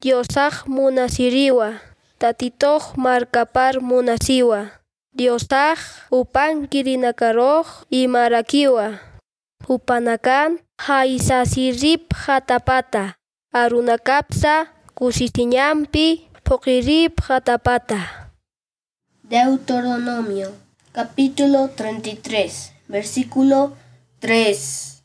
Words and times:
Diosaj 0.00 0.64
munasiriwa 0.64 1.68
tatitoj 2.18 2.96
markapar 2.96 3.84
munasiwa. 3.84 4.60
Diosaq 5.12 5.78
upanki 6.10 6.80
rinakaruq 6.82 7.66
imarakiwa. 7.90 8.86
Upanakan 9.68 10.58
haisasirip 10.86 12.14
hatapata 12.16 13.14
arunakapsa 13.52 14.72
kushichinanpi 14.96 16.06
phuqirip 16.44 17.20
hatapata 17.20 18.00
Deuteronomio 19.30 20.50
capítulo 20.96 21.68
33 21.76 22.88
versículo 22.88 23.76
3 24.22 24.99